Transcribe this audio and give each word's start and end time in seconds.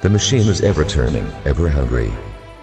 The 0.00 0.08
machine 0.08 0.46
is 0.46 0.60
ever 0.60 0.84
turning, 0.84 1.26
ever 1.44 1.68
hungry. 1.68 2.12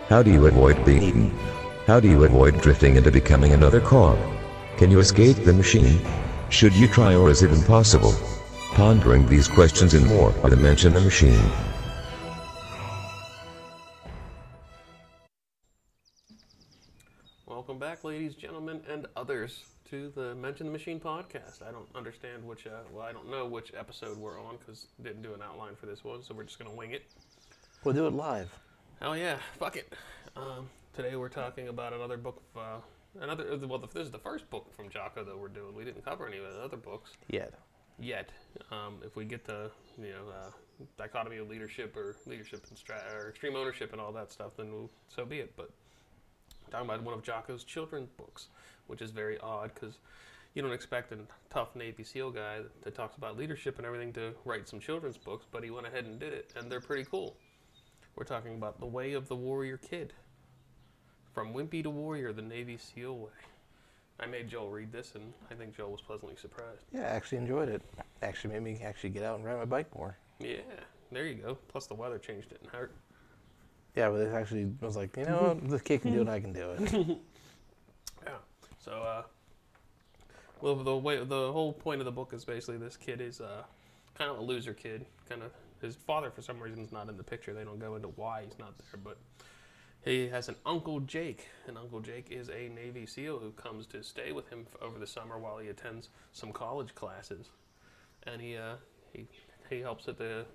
How 0.07 0.23
do 0.23 0.31
you 0.31 0.45
avoid 0.47 0.85
being 0.85 1.03
eaten? 1.03 1.37
How 1.85 1.99
do 1.99 2.07
you 2.09 2.23
avoid 2.23 2.61
drifting 2.61 2.95
into 2.95 3.11
becoming 3.11 3.51
another 3.51 3.81
cog? 3.81 4.17
Can 4.77 4.89
you 4.89 4.99
escape 4.99 5.43
the 5.43 5.51
machine? 5.51 5.99
Should 6.49 6.73
you 6.73 6.87
try 6.87 7.13
or 7.13 7.29
is 7.29 7.43
it 7.43 7.51
impossible? 7.51 8.13
Pondering 8.71 9.27
these 9.27 9.49
questions 9.49 9.93
and 9.93 10.07
more 10.07 10.33
on 10.45 10.49
the 10.49 10.55
Mensch 10.55 10.85
and 10.85 10.95
the 10.95 11.01
Machine. 11.01 11.43
Welcome 17.45 17.79
back, 17.79 18.05
ladies, 18.05 18.35
gentlemen, 18.35 18.81
and 18.89 19.07
others, 19.17 19.65
to 19.95 20.11
the 20.13 20.35
Mensch 20.35 20.59
and 20.59 20.67
the 20.67 20.71
Machine 20.73 20.99
podcast. 20.99 21.61
I 21.65 21.71
don't 21.71 21.87
understand 21.95 22.43
which, 22.45 22.67
uh, 22.67 22.81
well, 22.91 23.05
I 23.05 23.13
don't 23.13 23.29
know 23.31 23.45
which 23.45 23.71
episode 23.77 24.17
we're 24.17 24.41
on 24.41 24.57
because 24.57 24.87
didn't 25.01 25.21
do 25.21 25.33
an 25.33 25.41
outline 25.41 25.75
for 25.75 25.85
this 25.85 26.03
one, 26.03 26.21
so 26.21 26.33
we're 26.33 26.43
just 26.43 26.59
gonna 26.59 26.73
wing 26.73 26.91
it. 26.91 27.03
We'll 27.83 27.93
do 27.93 28.05
it 28.05 28.13
live. 28.13 28.53
Oh 29.01 29.13
yeah, 29.13 29.37
fuck 29.57 29.77
it. 29.77 29.93
Um, 30.35 30.69
today 30.93 31.15
we're 31.15 31.29
talking 31.29 31.69
about 31.69 31.93
another 31.93 32.17
book. 32.17 32.41
Of, 32.55 32.61
uh, 32.61 33.21
another 33.21 33.45
well, 33.67 33.79
this 33.79 33.95
is 33.95 34.11
the 34.11 34.19
first 34.19 34.49
book 34.49 34.73
from 34.75 34.89
Jocko 34.89 35.23
that 35.23 35.37
we're 35.37 35.47
doing. 35.47 35.73
We 35.73 35.85
didn't 35.85 36.03
cover 36.03 36.27
any 36.27 36.39
of 36.39 36.43
the 36.43 36.61
other 36.61 36.77
books 36.77 37.11
Yet. 37.29 37.53
yet. 37.97 38.31
Um, 38.71 38.97
if 39.05 39.15
we 39.15 39.23
get 39.23 39.45
the 39.45 39.71
you 39.97 40.09
know 40.09 40.29
uh, 40.37 40.49
dichotomy 40.97 41.37
of 41.37 41.47
leadership 41.47 41.95
or 41.95 42.17
leadership 42.25 42.65
and 42.67 42.77
stra- 42.77 43.03
or 43.15 43.29
extreme 43.29 43.55
ownership 43.55 43.93
and 43.93 44.01
all 44.01 44.11
that 44.11 44.29
stuff, 44.29 44.57
then 44.57 44.73
we'll, 44.73 44.89
so 45.07 45.25
be 45.25 45.39
it. 45.39 45.53
But 45.55 45.69
talking 46.71 46.87
about 46.87 47.03
one 47.03 47.13
of 47.13 47.23
Jocko's 47.23 47.63
children's 47.63 48.09
books, 48.09 48.47
which 48.87 49.01
is 49.01 49.11
very 49.11 49.37
odd 49.39 49.71
because 49.73 49.99
you 50.53 50.61
don't 50.61 50.71
expect 50.71 51.11
a 51.11 51.17
tough 51.49 51.75
Navy 51.75 52.03
SEAL 52.03 52.31
guy 52.31 52.59
that 52.83 52.95
talks 52.95 53.17
about 53.17 53.37
leadership 53.37 53.77
and 53.77 53.85
everything 53.85 54.13
to 54.13 54.33
write 54.45 54.67
some 54.67 54.79
children's 54.79 55.17
books, 55.17 55.45
but 55.51 55.63
he 55.63 55.69
went 55.69 55.85
ahead 55.85 56.05
and 56.05 56.19
did 56.19 56.33
it, 56.33 56.53
and 56.55 56.71
they're 56.71 56.79
pretty 56.79 57.03
cool. 57.03 57.35
We're 58.15 58.23
talking 58.23 58.55
about 58.55 58.79
The 58.79 58.85
Way 58.85 59.13
of 59.13 59.27
the 59.27 59.35
Warrior 59.35 59.77
Kid. 59.77 60.13
From 61.33 61.53
Wimpy 61.53 61.83
to 61.83 61.89
Warrior, 61.89 62.31
the 62.31 62.41
Navy 62.41 62.77
SEAL 62.77 63.17
Way. 63.17 63.31
I 64.17 64.25
made 64.25 64.47
Joel 64.47 64.69
read 64.69 64.93
this, 64.93 65.11
and 65.15 65.33
I 65.51 65.55
think 65.55 65.75
Joel 65.75 65.91
was 65.91 65.99
pleasantly 65.99 66.37
surprised. 66.37 66.85
Yeah, 66.93 67.01
I 67.01 67.15
actually 67.15 67.39
enjoyed 67.39 67.67
it. 67.67 67.81
Actually 68.21 68.53
made 68.53 68.63
me 68.63 68.79
actually 68.81 69.09
get 69.09 69.23
out 69.23 69.35
and 69.35 69.43
ride 69.43 69.57
my 69.57 69.65
bike 69.65 69.93
more. 69.93 70.17
Yeah, 70.39 70.61
there 71.11 71.25
you 71.25 71.35
go. 71.35 71.57
Plus, 71.67 71.87
the 71.87 71.95
weather 71.95 72.17
changed 72.17 72.49
didn't 72.49 72.69
hurt. 72.69 72.93
Yeah, 73.95 74.09
but 74.09 74.21
it 74.21 74.33
actually 74.33 74.65
was 74.81 74.95
like, 74.97 75.15
you 75.17 75.25
know 75.25 75.55
what, 75.55 75.69
this 75.69 75.81
kid 75.81 76.01
can 76.01 76.11
do 76.13 76.21
it, 76.21 76.27
I 76.27 76.39
can 76.39 76.53
do 76.53 76.71
it. 76.71 77.17
Yeah. 78.25 78.33
So, 78.79 78.91
uh, 78.91 79.23
well, 80.61 80.75
the 80.75 80.95
way 80.97 81.17
the 81.23 81.51
whole 81.51 81.73
point 81.73 82.01
of 82.01 82.05
the 82.05 82.11
book 82.11 82.33
is 82.33 82.43
basically 82.43 82.77
this 82.77 82.97
kid 82.97 83.21
is 83.21 83.39
uh, 83.39 83.63
kind 84.17 84.31
of 84.31 84.39
a 84.39 84.41
loser 84.41 84.73
kid. 84.73 85.05
Kind 85.29 85.43
of 85.43 85.51
his 85.81 85.95
father, 85.95 86.31
for 86.31 86.41
some 86.41 86.59
reason, 86.59 86.83
is 86.83 86.91
not 86.91 87.07
in 87.09 87.17
the 87.17 87.23
picture. 87.23 87.53
They 87.53 87.63
don't 87.63 87.79
go 87.79 87.95
into 87.95 88.07
why 88.09 88.43
he's 88.45 88.57
not 88.57 88.73
there, 88.79 88.99
but 89.03 89.17
he 90.03 90.27
has 90.29 90.49
an 90.49 90.55
uncle 90.65 90.99
Jake, 91.01 91.47
and 91.67 91.77
Uncle 91.77 91.99
Jake 91.99 92.27
is 92.31 92.49
a 92.49 92.69
Navy 92.69 93.05
SEAL 93.05 93.39
who 93.39 93.51
comes 93.51 93.85
to 93.87 94.03
stay 94.03 94.31
with 94.31 94.47
him 94.49 94.65
f- 94.71 94.81
over 94.81 94.97
the 94.99 95.07
summer 95.07 95.37
while 95.37 95.57
he 95.57 95.67
attends 95.69 96.09
some 96.31 96.51
college 96.51 96.95
classes, 96.95 97.49
and 98.23 98.41
he 98.41 98.55
uh, 98.57 98.75
he 99.13 99.27
he 99.69 99.81
helps 99.81 100.07
at 100.07 100.17
the 100.17 100.45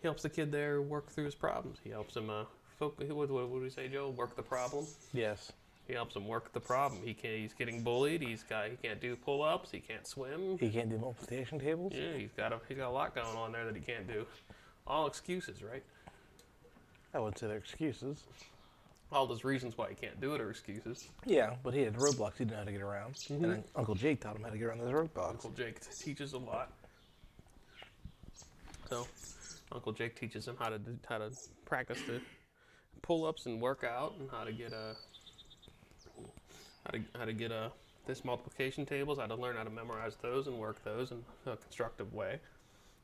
he 0.00 0.06
helps 0.06 0.22
the 0.22 0.28
kid 0.28 0.52
there 0.52 0.80
work 0.82 1.10
through 1.10 1.24
his 1.24 1.34
problems. 1.34 1.78
He 1.82 1.90
helps 1.90 2.16
him 2.16 2.30
uh, 2.30 2.44
folk, 2.78 2.98
what, 2.98 3.30
what 3.30 3.48
would 3.48 3.62
we 3.62 3.70
say, 3.70 3.88
Joe? 3.88 4.10
Work 4.10 4.36
the 4.36 4.42
problem. 4.42 4.86
yes. 5.12 5.52
He 5.86 5.94
helps 5.94 6.14
him 6.14 6.28
work 6.28 6.52
the 6.52 6.60
problem. 6.60 7.00
He 7.02 7.14
can 7.14 7.30
He's 7.38 7.54
getting 7.54 7.82
bullied. 7.82 8.20
He's 8.20 8.42
got. 8.42 8.68
He 8.68 8.76
can't 8.76 9.00
do 9.00 9.16
pull-ups. 9.16 9.70
He 9.70 9.80
can't 9.80 10.06
swim. 10.06 10.58
He 10.58 10.68
can't 10.68 10.90
do 10.90 10.98
multiplication 10.98 11.58
tables? 11.58 11.94
Yeah, 11.96 12.12
he's 12.14 12.32
got 12.36 12.52
a. 12.52 12.60
He's 12.68 12.76
got 12.76 12.88
a 12.88 12.92
lot 12.92 13.14
going 13.14 13.34
on 13.34 13.52
there 13.52 13.64
that 13.64 13.74
he 13.74 13.80
can't 13.80 14.06
do. 14.06 14.26
All 14.86 15.06
excuses, 15.06 15.62
right? 15.62 15.82
I 17.14 17.18
wouldn't 17.18 17.38
say 17.38 17.46
they're 17.46 17.56
excuses. 17.56 18.24
All 19.10 19.26
those 19.26 19.44
reasons 19.44 19.78
why 19.78 19.88
he 19.88 19.94
can't 19.94 20.20
do 20.20 20.34
it 20.34 20.42
are 20.42 20.50
excuses. 20.50 21.08
Yeah, 21.24 21.54
but 21.62 21.72
he 21.72 21.80
had 21.80 21.94
roadblocks 21.94 22.34
he 22.36 22.44
didn't 22.44 22.50
know 22.50 22.56
how 22.58 22.64
to 22.64 22.72
get 22.72 22.82
around. 22.82 23.14
And 23.30 23.42
then 23.42 23.64
Uncle 23.74 23.94
Jake 23.94 24.20
taught 24.20 24.36
him 24.36 24.42
how 24.42 24.50
to 24.50 24.58
get 24.58 24.66
around 24.66 24.80
those 24.80 24.92
roadblocks. 24.92 25.30
Uncle 25.30 25.50
Jake 25.56 25.80
teaches 25.96 26.34
a 26.34 26.38
lot. 26.38 26.70
So, 28.90 29.06
Uncle 29.72 29.92
Jake 29.92 30.18
teaches 30.18 30.46
him 30.46 30.56
how 30.58 30.68
to 30.68 30.78
do, 30.78 30.98
how 31.08 31.18
to 31.18 31.30
practice 31.64 32.00
the 32.06 32.20
pull-ups 33.02 33.46
and 33.46 33.60
work 33.60 33.84
out, 33.84 34.14
and 34.18 34.30
how 34.30 34.44
to 34.44 34.52
get 34.52 34.72
a 34.72 34.94
how 36.84 36.90
to 36.92 37.00
how 37.18 37.24
to 37.24 37.32
get 37.32 37.50
a 37.50 37.70
this 38.06 38.24
multiplication 38.24 38.86
tables, 38.86 39.18
how 39.18 39.26
to 39.26 39.34
learn 39.34 39.56
how 39.56 39.64
to 39.64 39.70
memorize 39.70 40.16
those 40.22 40.46
and 40.46 40.58
work 40.58 40.82
those 40.82 41.10
in 41.10 41.22
a 41.46 41.56
constructive 41.56 42.14
way. 42.14 42.40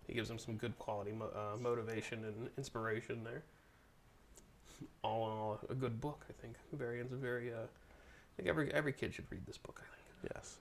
He 0.06 0.14
gives 0.14 0.30
him 0.30 0.38
some 0.38 0.56
good 0.56 0.78
quality 0.78 1.12
mo- 1.12 1.30
uh, 1.34 1.58
motivation 1.58 2.24
and 2.24 2.48
inspiration 2.56 3.22
there. 3.24 3.42
All 5.02 5.26
in 5.26 5.32
all, 5.32 5.60
a 5.68 5.74
good 5.74 6.00
book, 6.00 6.24
I 6.28 6.32
think. 6.40 6.56
Very, 6.72 7.02
very. 7.02 7.52
Uh, 7.52 7.58
I 7.58 8.32
think 8.36 8.48
every 8.48 8.72
every 8.72 8.92
kid 8.92 9.14
should 9.14 9.26
read 9.30 9.46
this 9.46 9.58
book. 9.58 9.80
I 9.80 9.86
think. 9.94 10.32
Yes. 10.34 10.56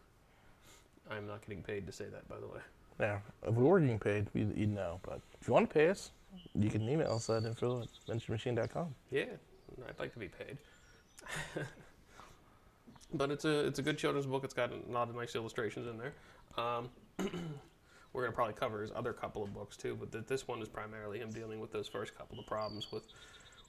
I'm 1.10 1.28
not 1.28 1.42
getting 1.42 1.64
paid 1.64 1.86
to 1.88 1.92
say 1.92 2.06
that, 2.06 2.28
by 2.30 2.40
the 2.40 2.48
way. 2.48 2.60
Now, 3.00 3.22
if 3.48 3.54
we 3.54 3.64
were 3.64 3.80
getting 3.80 4.00
paid, 4.00 4.28
you'd, 4.34 4.56
you'd 4.58 4.74
know. 4.74 5.00
But 5.04 5.22
if 5.42 5.48
you 5.48 5.54
want 5.54 5.70
to 5.70 5.74
pay 5.74 5.90
us, 5.90 6.12
you 6.56 6.70
can 6.70 6.88
email 6.88 7.14
us 7.14 7.30
at 7.30 7.44
info 7.44 7.82
at 7.82 7.88
venturemachine.com. 8.08 8.94
Yeah, 9.12 9.26
I'd 9.88 10.00
like 10.00 10.14
to 10.14 10.20
be 10.20 10.28
paid. 10.28 10.58
but 13.14 13.32
it's 13.32 13.46
a 13.46 13.66
it's 13.66 13.80
a 13.80 13.82
good 13.82 13.98
children's 13.98 14.26
book. 14.26 14.44
It's 14.44 14.54
got 14.54 14.72
a 14.72 14.92
lot 14.92 15.10
of 15.10 15.16
nice 15.16 15.36
illustrations 15.36 15.88
in 15.88 15.98
there. 15.98 16.14
Um, 16.58 16.90
we're 18.14 18.24
gonna 18.24 18.34
probably 18.34 18.54
cover 18.54 18.82
his 18.82 18.92
other 18.96 19.14
couple 19.14 19.44
of 19.44 19.54
books 19.54 19.78
too, 19.78 19.96
but 20.00 20.12
th- 20.12 20.26
this 20.28 20.48
one 20.48 20.62
is 20.62 20.70
primarily 20.70 21.20
him 21.20 21.32
dealing 21.32 21.60
with 21.60 21.72
those 21.72 21.88
first 21.88 22.18
couple 22.18 22.40
of 22.40 22.46
problems 22.46 22.92
with 22.92 23.04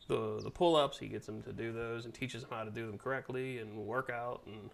the 0.08 0.40
the 0.42 0.50
pull 0.50 0.76
ups. 0.76 0.98
He 0.98 1.08
gets 1.08 1.28
him 1.28 1.42
to 1.42 1.52
do 1.52 1.72
those 1.72 2.04
and 2.04 2.12
teaches 2.12 2.42
him 2.42 2.50
how 2.50 2.64
to 2.64 2.70
do 2.70 2.86
them 2.86 2.98
correctly 2.98 3.58
and 3.58 3.76
work 3.76 4.10
out 4.10 4.42
and 4.46 4.70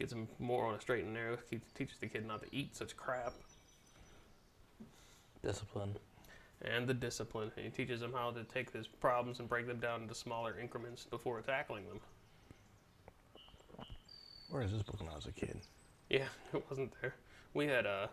gets 0.00 0.12
him 0.12 0.26
more 0.38 0.66
on 0.66 0.74
a 0.74 0.80
straight 0.80 1.04
and 1.04 1.14
narrow. 1.14 1.36
He 1.50 1.60
teaches 1.76 1.98
the 2.00 2.06
kid 2.08 2.26
not 2.26 2.42
to 2.42 2.48
eat 2.50 2.74
such 2.74 2.96
crap 2.96 3.34
Discipline. 5.42 5.96
and 6.62 6.86
the 6.86 6.94
discipline. 6.94 7.52
He 7.56 7.68
teaches 7.70 8.02
him 8.02 8.12
how 8.12 8.30
to 8.30 8.42
take 8.44 8.72
his 8.72 8.86
problems 8.86 9.38
and 9.40 9.48
break 9.48 9.66
them 9.66 9.78
down 9.78 10.02
into 10.02 10.14
smaller 10.14 10.58
increments 10.58 11.04
before 11.04 11.40
tackling 11.42 11.86
them. 11.86 12.00
Where 14.48 14.62
is 14.62 14.72
this 14.72 14.82
book 14.82 15.00
when 15.00 15.08
I 15.10 15.14
was 15.14 15.26
a 15.26 15.32
kid? 15.32 15.60
Yeah, 16.08 16.26
it 16.52 16.64
wasn't 16.68 16.92
there. 17.00 17.14
We 17.54 17.66
had 17.66 17.86
uh, 17.86 18.08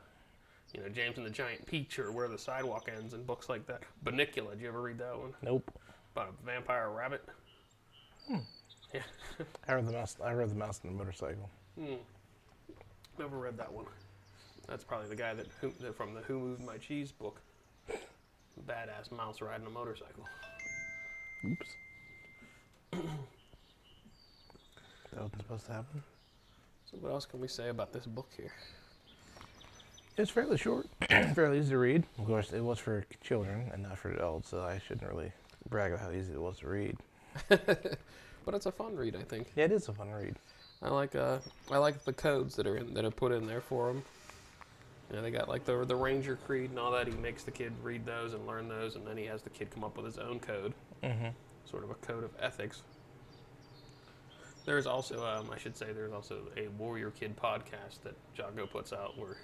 you 0.74 0.82
know, 0.82 0.90
James 0.90 1.18
and 1.18 1.26
the 1.26 1.32
Giant 1.32 1.66
Peach 1.66 2.00
or 2.00 2.12
Where 2.12 2.28
the 2.28 2.38
Sidewalk 2.38 2.90
Ends 2.96 3.14
and 3.14 3.26
books 3.26 3.50
like 3.50 3.66
that. 3.68 3.82
Bunnicula, 4.04 4.52
did 4.52 4.62
you 4.62 4.68
ever 4.68 4.82
read 4.82 5.00
that 5.00 5.18
one? 5.18 5.34
Nope. 5.42 5.72
About 6.14 6.30
a 6.30 6.46
vampire 6.46 6.90
rabbit. 6.90 7.24
Hmm. 8.28 8.38
Yeah, 8.94 9.02
I 9.68 9.74
read 9.74 9.88
the 9.88 9.92
mouse. 9.94 10.16
I 10.24 10.34
read 10.34 10.50
the 10.50 10.56
mouse 10.56 10.82
and 10.84 10.94
the 10.94 10.98
motorcycle. 10.98 11.50
Hmm. 11.78 11.96
never 13.20 13.38
read 13.38 13.58
that 13.58 13.72
one. 13.72 13.86
That's 14.68 14.84
probably 14.84 15.10
the 15.10 15.16
guy 15.16 15.34
that, 15.34 15.46
who, 15.62 15.72
that 15.82 15.96
from 15.96 16.14
the 16.14 16.22
Who 16.22 16.40
Moved 16.40 16.64
My 16.64 16.78
Cheese 16.78 17.12
book. 17.12 17.40
Badass 18.68 19.12
mouse 19.12 19.42
riding 19.42 19.68
a 19.68 19.70
motorcycle. 19.70 20.26
Oops. 21.46 21.68
that 22.92 23.02
wasn't 25.14 25.42
supposed 25.42 25.66
to 25.68 25.72
happen. 25.72 26.04
So 26.90 26.98
what 27.00 27.12
else 27.12 27.26
can 27.26 27.40
we 27.40 27.48
say 27.48 27.70
about 27.70 27.94
this 27.94 28.06
book 28.08 28.30
here? 28.36 28.52
It's 30.18 30.32
fairly 30.32 30.58
short, 30.58 30.88
fairly 31.36 31.60
easy 31.60 31.70
to 31.70 31.78
read. 31.78 32.04
Of 32.18 32.26
course, 32.26 32.52
it 32.52 32.62
was 32.62 32.80
for 32.80 33.06
children 33.22 33.70
and 33.72 33.84
not 33.84 34.00
for 34.00 34.10
adults, 34.10 34.50
so 34.50 34.62
I 34.62 34.80
shouldn't 34.80 35.08
really 35.08 35.32
brag 35.70 35.92
about 35.92 36.06
how 36.06 36.12
easy 36.12 36.34
it 36.34 36.42
was 36.42 36.58
to 36.60 36.68
read. 36.68 36.98
But 38.48 38.56
it's 38.56 38.66
a 38.66 38.72
fun 38.72 38.96
read, 38.96 39.14
I 39.18 39.24
think. 39.24 39.52
Yeah, 39.58 39.66
it 39.66 39.74
is 39.74 39.90
a 39.90 39.94
fun 39.94 40.10
read. 40.10 40.38
I 40.82 40.90
like 40.90 41.16
uh, 41.16 41.40
I 41.72 41.78
like 41.78 42.04
the 42.06 42.14
codes 42.14 42.56
that 42.56 42.68
are 42.68 42.78
in 42.78 42.94
that 42.94 43.04
are 43.06 43.12
put 43.12 43.32
in 43.32 43.48
there 43.48 43.62
for 43.62 43.88
them. 43.88 44.04
You 45.10 45.16
know, 45.16 45.22
they 45.22 45.32
got 45.32 45.48
like 45.50 45.66
the 45.66 45.86
the 45.86 45.96
Ranger 45.96 46.38
Creed 46.46 46.70
and 46.70 46.80
all 46.80 46.92
that. 46.92 47.08
He 47.08 47.16
makes 47.16 47.44
the 47.44 47.52
kid 47.52 47.74
read 47.82 48.06
those 48.06 48.34
and 48.34 48.46
learn 48.46 48.68
those, 48.68 48.96
and 48.96 49.06
then 49.08 49.18
he 49.18 49.26
has 49.26 49.42
the 49.42 49.50
kid 49.50 49.72
come 49.72 49.84
up 49.84 49.96
with 49.98 50.06
his 50.06 50.18
own 50.18 50.40
code, 50.40 50.74
Mm-hmm. 51.04 51.28
sort 51.66 51.84
of 51.84 51.90
a 51.92 51.96
code 51.96 52.24
of 52.24 52.32
ethics. 52.40 52.82
There's 54.66 54.86
also, 54.86 55.26
um, 55.26 55.50
I 55.50 55.58
should 55.58 55.78
say, 55.78 55.94
there's 55.94 56.12
also 56.12 56.40
a 56.58 56.68
Warrior 56.78 57.12
Kid 57.12 57.38
podcast 57.38 58.02
that 58.04 58.16
Jocko 58.36 58.66
puts 58.68 58.92
out 58.92 59.18
where 59.18 59.38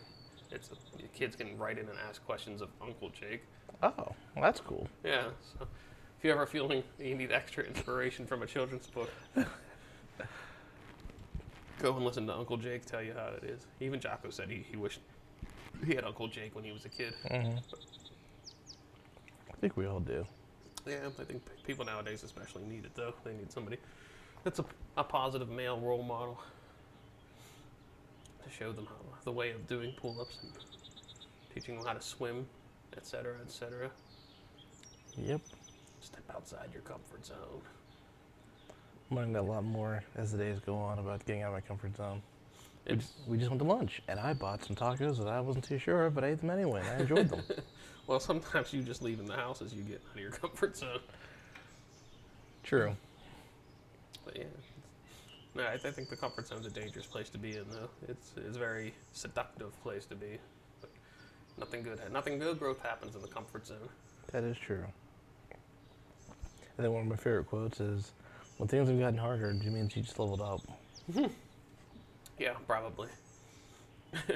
it's 0.52 0.68
the 0.68 0.76
kids 1.14 1.38
can 1.38 1.58
write 1.58 1.78
in 1.80 1.88
and 1.88 1.98
ask 2.10 2.24
questions 2.26 2.62
of 2.62 2.68
Uncle 2.82 3.10
Jake. 3.10 3.44
Oh, 3.82 3.92
well, 3.98 4.16
that's 4.42 4.60
cool. 4.60 4.86
Yeah, 5.02 5.28
so 5.58 5.66
if 6.18 6.24
you're 6.24 6.34
ever 6.34 6.46
feeling 6.46 6.84
you 7.00 7.16
need 7.16 7.32
extra 7.32 7.64
inspiration 7.64 8.26
from 8.28 8.44
a 8.44 8.46
children's 8.46 8.88
book, 8.88 9.10
go 11.80 11.96
and 11.96 12.06
listen 12.06 12.28
to 12.28 12.36
Uncle 12.36 12.58
Jake 12.58 12.86
tell 12.86 13.02
you 13.02 13.14
how 13.14 13.30
it 13.38 13.44
is. 13.44 13.66
Even 13.80 14.00
Jocko 14.00 14.30
said 14.30 14.50
he, 14.50 14.66
he 14.70 14.78
wished 14.78 15.00
he 15.86 15.96
had 15.96 16.06
Uncle 16.06 16.28
Jake 16.28 16.56
when 16.56 16.64
he 16.64 16.72
was 16.72 16.86
a 16.86 16.90
kid. 16.90 17.14
Mm-hmm. 17.30 17.58
I 19.52 19.56
think 19.60 19.76
we 19.76 19.86
all 19.86 20.00
do. 20.00 20.26
Yeah, 20.86 20.98
I 21.20 21.24
think 21.24 21.42
people 21.66 21.86
nowadays 21.86 22.24
especially 22.24 22.64
need 22.64 22.86
it 22.86 22.96
though. 22.96 23.14
They 23.24 23.34
need 23.34 23.52
somebody 23.52 23.78
that's 24.44 24.60
a, 24.60 24.66
a 24.98 25.04
positive 25.04 25.50
male 25.50 25.80
role 25.80 26.04
model 26.04 26.40
to 28.44 28.50
show 28.50 28.72
them 28.72 28.86
how 28.86 28.96
the 29.24 29.32
way 29.32 29.52
of 29.52 29.66
doing 29.68 29.94
pull-ups 29.96 30.40
and 30.44 30.52
teaching 31.54 31.78
them 31.78 31.86
how 31.86 31.94
to 31.94 32.02
swim, 32.02 32.46
etc., 32.98 33.36
etc. 33.46 33.90
Yep. 35.18 35.42
Step 36.02 36.24
outside 36.36 36.70
your 36.74 36.82
comfort 36.82 37.26
zone. 37.26 37.62
I'm 39.14 39.18
learning 39.18 39.36
a 39.36 39.44
lot 39.44 39.64
more 39.64 40.04
as 40.16 40.32
the 40.32 40.40
days 40.40 40.60
go 40.66 40.76
on 40.76 40.98
about 40.98 41.24
getting 41.24 41.44
out 41.44 41.50
of 41.50 41.54
my 41.54 41.62
comfort 41.62 41.96
zone. 41.96 42.20
We 42.88 42.94
It's, 42.94 43.06
just, 43.06 43.28
we 43.28 43.38
just 43.38 43.52
went 43.52 43.62
to 43.62 43.68
lunch, 43.68 44.02
and 44.08 44.20
I 44.20 44.34
bought 44.34 44.66
some 44.66 44.76
tacos 44.76 45.20
that 45.20 45.28
I 45.28 45.40
wasn't 45.40 45.66
too 45.66 45.78
sure 45.78 46.08
of, 46.08 46.16
but 46.16 46.24
I 46.24 46.30
ate 46.30 46.40
them 46.40 46.50
anyway, 46.50 46.82
and 46.84 46.90
I 46.90 47.00
enjoyed 47.02 47.30
them. 47.30 47.44
well, 48.08 48.20
sometimes 48.20 48.74
you 48.74 48.82
just 48.82 49.04
leaving 49.04 49.28
the 49.28 49.36
house 49.36 49.62
as 49.62 49.72
you 49.72 49.84
get 49.84 50.02
out 50.10 50.16
of 50.16 50.20
your 50.20 50.32
comfort 50.32 50.76
zone. 50.76 51.00
True. 52.64 52.96
But 54.26 54.36
yeah, 54.36 54.46
no, 55.54 55.62
I, 55.62 55.74
I 55.74 55.78
think 55.78 56.10
the 56.10 56.16
comfort 56.16 56.48
zone's 56.48 56.66
a 56.66 56.72
dangerous 56.72 57.06
place 57.06 57.30
to 57.30 57.38
be 57.38 57.56
in, 57.58 57.66
though. 57.70 57.90
It's 58.08 58.32
it's 58.36 58.56
a 58.56 58.60
very 58.60 58.96
seductive 59.12 59.80
place 59.84 60.08
to 60.08 60.16
be. 60.16 60.40
But 60.82 60.90
nothing 61.60 61.84
good, 61.84 62.00
nothing 62.12 62.40
good 62.40 62.58
growth 62.58 62.82
happens 62.82 63.14
in 63.14 63.22
the 63.22 63.28
comfort 63.28 63.68
zone. 63.68 63.90
That 64.32 64.44
is 64.44 64.58
true. 64.58 64.86
And 66.78 66.84
then 66.86 66.92
one 66.92 67.04
of 67.04 67.08
my 67.08 67.16
favorite 67.16 67.46
quotes 67.46 67.80
is, 67.80 68.14
"When 68.58 68.68
things 68.68 68.88
have 68.90 69.00
gotten 69.00 69.18
harder, 69.18 69.50
it 69.50 69.64
means 69.66 69.96
you 69.96 70.02
just 70.04 70.20
leveled 70.20 70.42
up." 70.42 70.62
Yeah, 72.40 72.54
probably. 72.68 73.10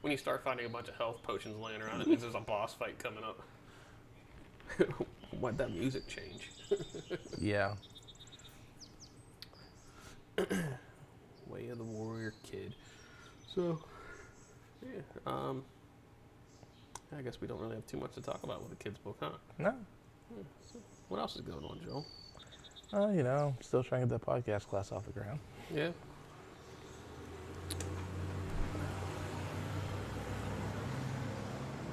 when 0.00 0.10
you 0.10 0.16
start 0.16 0.42
finding 0.44 0.66
a 0.66 0.68
bunch 0.68 0.88
of 0.88 0.96
health 0.96 1.22
potions 1.22 1.56
laying 1.56 1.80
around, 1.80 2.00
it 2.00 2.06
means 2.06 2.22
there's 2.22 2.34
a 2.34 2.40
boss 2.40 2.74
fight 2.74 2.98
coming 2.98 3.24
up. 3.24 3.40
Why'd 5.40 5.58
that 5.58 5.70
music 5.70 6.06
change? 6.08 6.50
Yeah. 7.40 7.74
Way 11.46 11.68
of 11.68 11.78
the 11.78 11.84
Warrior 11.84 12.34
Kid. 12.42 12.74
So, 13.54 13.82
yeah. 14.82 15.00
Um, 15.26 15.64
I 17.16 17.22
guess 17.22 17.40
we 17.40 17.48
don't 17.48 17.60
really 17.60 17.76
have 17.76 17.86
too 17.86 17.96
much 17.96 18.14
to 18.14 18.20
talk 18.20 18.42
about 18.42 18.60
with 18.60 18.70
the 18.76 18.84
kids' 18.84 18.98
book, 18.98 19.16
huh? 19.20 19.30
No. 19.58 19.74
What 21.08 21.18
else 21.18 21.36
is 21.36 21.40
going 21.40 21.64
on, 21.64 21.80
Joel? 21.84 22.04
Uh, 22.92 23.08
you 23.08 23.22
know, 23.22 23.54
still 23.60 23.82
trying 23.82 24.00
to 24.02 24.06
get 24.06 24.20
that 24.20 24.26
podcast 24.26 24.66
class 24.66 24.92
off 24.92 25.04
the 25.04 25.12
ground. 25.12 25.38
Yeah. 25.74 25.90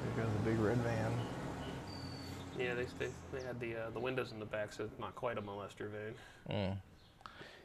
There 0.04 0.24
goes 0.24 0.32
the 0.44 0.50
big 0.50 0.60
red 0.60 0.78
van. 0.78 1.12
Yeah, 2.58 2.74
they 2.76 2.86
they, 2.98 3.12
they 3.34 3.46
had 3.46 3.60
the 3.60 3.76
uh, 3.76 3.90
the 3.94 4.00
windows 4.00 4.32
in 4.32 4.40
the 4.40 4.46
back, 4.46 4.72
so 4.72 4.86
it's 4.86 4.98
not 4.98 5.14
quite 5.16 5.38
a 5.38 5.42
molester 5.42 5.90
van. 5.90 6.14
Mm. 6.50 6.78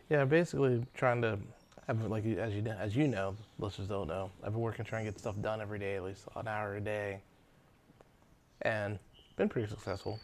Yeah, 0.08 0.24
basically 0.24 0.84
trying 0.94 1.22
to 1.22 1.38
have 1.86 2.04
like 2.06 2.26
as 2.26 2.52
you 2.52 2.62
know, 2.62 2.76
as 2.80 2.96
you 2.96 3.06
know, 3.06 3.36
listeners 3.60 3.86
don't 3.86 4.08
know. 4.08 4.32
I've 4.42 4.52
been 4.52 4.60
working 4.60 4.84
trying 4.84 5.04
to 5.04 5.12
get 5.12 5.20
stuff 5.20 5.40
done 5.40 5.60
every 5.60 5.78
day, 5.78 5.94
at 5.94 6.02
least 6.02 6.24
an 6.34 6.48
hour 6.48 6.74
a 6.74 6.80
day, 6.80 7.20
and 8.62 8.98
been 9.36 9.48
pretty 9.48 9.68
successful. 9.68 10.18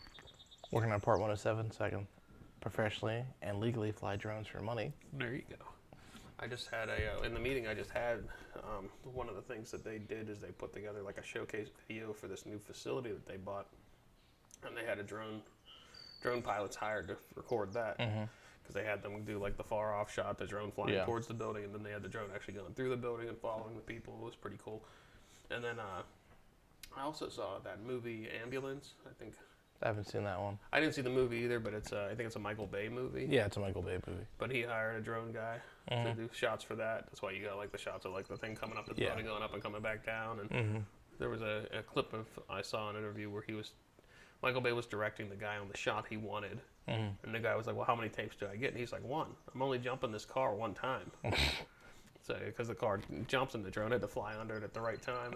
Working 0.73 0.91
on 0.91 1.00
part 1.00 1.20
107, 1.20 1.70
so 1.70 1.85
I 1.85 1.91
can 1.91 2.08
professionally 2.71 3.23
and 3.43 3.61
legally 3.61 3.93
fly 3.93 4.17
drones 4.17 4.49
for 4.49 4.61
money. 4.61 4.93
There 5.13 5.33
you 5.33 5.43
go. 5.49 5.65
I 6.41 6.49
just 6.49 6.69
had 6.69 6.89
a 6.89 7.17
uh, 7.21 7.23
in 7.23 7.33
the 7.33 7.39
meeting 7.39 7.69
I 7.69 7.75
just 7.75 7.91
had. 7.91 8.25
Um, 8.57 8.89
one 9.05 9.29
of 9.29 9.37
the 9.37 9.41
things 9.41 9.71
that 9.71 9.85
they 9.85 9.99
did 9.99 10.29
is 10.29 10.41
they 10.41 10.49
put 10.51 10.75
together 10.75 11.01
like 11.01 11.17
a 11.17 11.23
showcase 11.23 11.69
video 11.87 12.13
for 12.13 12.27
this 12.27 12.45
new 12.45 12.59
facility 12.59 13.11
that 13.11 13.25
they 13.25 13.37
bought, 13.37 13.69
and 14.67 14.77
they 14.77 14.85
had 14.85 14.99
a 14.99 15.05
drone 15.05 15.43
drone 16.21 16.43
pilots 16.43 16.75
hired 16.75 17.07
to 17.07 17.17
record 17.37 17.73
that 17.73 17.99
because 17.99 18.75
they 18.75 18.83
had 18.83 19.01
them 19.01 19.23
do 19.25 19.39
like 19.39 19.57
the 19.57 19.63
far 19.63 19.95
off 19.95 20.13
shot, 20.13 20.37
the 20.37 20.45
drone 20.45 20.73
flying 20.73 20.93
Yeah. 20.95 21.05
towards 21.05 21.29
the 21.29 21.35
building, 21.35 21.63
and 21.63 21.73
then 21.73 21.85
they 21.85 21.93
had 21.93 22.03
the 22.03 22.09
drone 22.09 22.31
actually 22.35 22.55
going 22.55 22.75
through 22.75 22.89
the 22.89 22.97
building 22.97 23.29
and 23.29 23.39
following 23.39 23.77
the 23.77 23.81
people. 23.83 24.19
It 24.21 24.25
was 24.25 24.35
pretty 24.35 24.59
cool. 24.65 24.83
And 25.53 25.63
then 25.63 25.79
uh, 25.79 26.03
I 26.97 27.03
also 27.03 27.29
saw 27.29 27.61
that 27.61 27.85
movie 27.87 28.29
Ambulance. 28.43 28.95
I 29.09 29.13
think 29.23 29.35
I 29.82 29.88
haven't 29.88 30.05
seen 30.08 30.25
that 30.25 30.40
one. 30.40 30.58
I 30.73 30.81
didn't 30.81 30.94
see 30.94 31.02
the 31.02 31.11
movie 31.11 31.38
either, 31.38 31.61
but 31.61 31.75
it's 31.75 31.93
uh, 31.93 32.08
I 32.11 32.14
think 32.14 32.26
it's 32.26 32.37
a 32.37 32.40
Michael 32.40 32.67
Bay 32.67 32.88
movie. 32.88 33.26
Yeah, 33.31 33.46
it's 33.46 33.56
a 33.56 33.61
Michael 33.61 33.82
Bay 33.82 33.99
movie. 34.06 34.25
But 34.38 34.50
he 34.50 34.62
hired 34.62 34.96
a 34.96 35.00
drone 35.00 35.32
guy 35.32 35.58
to 35.90 36.14
do 36.14 36.28
shots 36.32 36.64
for 36.64 36.75
that. 36.76 37.05
That's 37.06 37.23
why 37.23 37.31
you 37.32 37.44
got 37.44 37.56
like 37.56 37.73
the 37.73 37.78
shots 37.78 38.05
of 38.06 38.12
like 38.12 38.26
the 38.28 38.37
thing 38.37 38.55
coming 38.56 38.76
up 38.78 38.87
the 38.87 38.94
Yeah. 39.00 39.08
building, 39.08 39.26
going 39.26 39.43
up 39.43 39.52
and 39.55 39.62
coming 39.62 39.82
back 39.82 40.05
down. 40.05 40.40
And 40.40 40.50
Mm-hmm. 40.50 40.78
there 41.19 41.28
was 41.28 41.43
a, 41.43 41.67
a 41.73 41.82
clip 41.82 42.12
of 42.12 42.26
I 42.50 42.62
saw 42.62 42.88
an 42.90 42.96
interview 42.96 43.31
where 43.31 43.43
he 43.43 43.52
was 43.55 43.73
Michael 44.43 44.61
Bay 44.61 44.73
was 44.73 44.87
directing 44.87 45.28
the 45.28 45.37
guy 45.37 45.56
on 45.58 45.69
the 45.69 45.76
shot 45.76 46.06
he 46.08 46.17
wanted, 46.17 46.61
Mm-hmm. 46.88 47.25
and 47.26 47.34
the 47.34 47.38
guy 47.40 47.55
was 47.56 47.67
like, 47.67 47.76
"Well, 47.76 47.84
how 47.87 47.96
many 47.96 48.08
tapes 48.08 48.37
do 48.37 48.46
I 48.50 48.56
get?" 48.56 48.70
And 48.70 48.79
he's 48.79 48.93
like, 48.93 49.05
"One. 49.05 49.29
I'm 49.55 49.61
only 49.62 49.79
jumping 49.79 50.12
this 50.12 50.25
car 50.25 50.55
one 50.55 50.72
time." 50.75 51.11
so 52.22 52.37
because 52.44 52.69
the 52.69 52.75
car 52.75 53.00
jumps 53.29 53.55
and 53.55 53.64
the 53.64 53.70
drone 53.70 53.93
had 53.93 54.00
to 54.00 54.08
fly 54.08 54.34
under 54.38 54.56
it 54.56 54.62
at 54.64 54.75
the 54.75 54.81
right 54.81 55.00
time. 55.00 55.34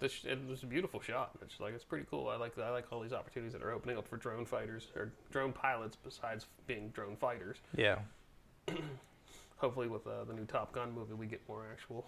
And 0.00 0.04
it, 0.04 0.12
was, 0.12 0.22
this- 0.22 0.32
it 0.32 0.48
was 0.48 0.62
a 0.62 0.66
beautiful 0.66 1.00
shot. 1.00 1.30
It's 1.42 1.60
like 1.60 1.74
it's 1.74 1.84
pretty 1.84 2.06
cool. 2.10 2.28
I 2.28 2.36
like 2.36 2.58
I 2.58 2.70
like 2.70 2.86
all 2.92 3.00
these 3.00 3.12
opportunities 3.12 3.52
that 3.52 3.62
are 3.62 3.72
opening 3.72 3.96
up 3.98 4.06
for 4.06 4.16
drone 4.16 4.44
fighters 4.44 4.88
or 4.96 5.12
drone 5.30 5.52
pilots 5.52 5.96
besides 6.02 6.46
being 6.66 6.88
drone 6.90 7.16
fighters 7.16 7.58
Yeah. 7.76 7.98
hopefully 9.56 9.88
with 9.88 10.06
uh, 10.06 10.24
the 10.24 10.34
new 10.34 10.44
Top 10.44 10.72
Gun 10.72 10.92
movie, 10.92 11.14
we 11.14 11.26
get 11.26 11.40
more 11.48 11.64
actual 11.70 12.06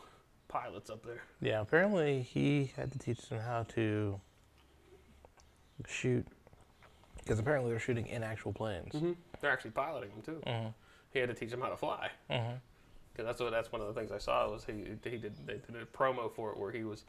pilots 0.49 0.91
up 0.91 1.05
there. 1.05 1.23
Yeah, 1.41 1.61
apparently 1.61 2.23
he 2.23 2.73
had 2.77 2.91
to 2.93 2.99
teach 2.99 3.21
them 3.29 3.41
how 3.41 3.65
to 3.75 4.21
shoot 5.87 6.27
because 7.19 7.39
apparently 7.39 7.71
they're 7.71 7.79
shooting 7.81 8.07
in 8.07 8.23
actual 8.23 8.53
planes. 8.53 8.95
They're 9.41 9.51
actually 9.51 9.71
piloting 9.73 10.11
them 10.11 10.23
too. 10.23 10.43
Mm-hmm. 10.47 10.69
He 11.13 11.19
had 11.21 11.29
to 11.29 11.35
teach 11.35 11.51
them 11.51 11.61
how 11.61 11.69
to 11.69 11.77
fly. 11.77 12.09
Mm-hmm. 12.31 12.55
Because 13.13 13.27
that's 13.27 13.41
what 13.41 13.51
that's 13.51 13.73
one 13.73 13.81
of 13.81 13.89
the 13.89 13.95
things 13.99 14.13
I 14.13 14.19
saw 14.19 14.51
was 14.51 14.65
he 14.65 14.73
he 15.09 15.17
did 15.17 15.35
they 15.47 15.55
did 15.55 15.75
a 15.83 15.85
promo 15.85 16.33
for 16.33 16.53
it 16.53 16.59
where 16.59 16.71
he 16.71 16.85
was 16.85 17.05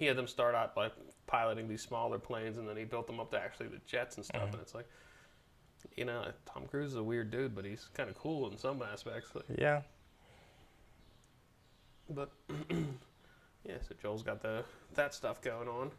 he 0.00 0.06
had 0.06 0.16
them 0.16 0.26
start 0.26 0.54
out 0.54 0.74
by 0.74 0.90
piloting 1.26 1.68
these 1.68 1.82
smaller 1.82 2.18
planes 2.18 2.56
and 2.58 2.66
then 2.68 2.76
he 2.76 2.84
built 2.84 3.06
them 3.06 3.20
up 3.20 3.30
to 3.30 3.38
actually 3.38 3.68
the 3.68 3.80
jets 3.86 4.16
and 4.16 4.24
stuff 4.24 4.50
and 4.50 4.60
it's 4.60 4.74
like 4.74 4.88
you 5.96 6.04
know 6.04 6.24
Tom 6.46 6.64
Cruise 6.66 6.90
is 6.92 6.96
a 6.96 7.02
weird 7.02 7.30
dude 7.30 7.54
but 7.54 7.64
he's 7.64 7.88
kind 7.94 8.08
of 8.10 8.16
cool 8.18 8.50
in 8.50 8.56
some 8.56 8.82
aspects 8.82 9.30
like, 9.34 9.44
Yeah. 9.56 9.82
but 12.08 12.30
yeah 13.64 13.74
so 13.86 13.94
Joel's 14.02 14.22
got 14.22 14.42
the 14.42 14.64
that 14.94 15.14
stuff 15.14 15.40
going 15.42 15.68
on 15.68 15.90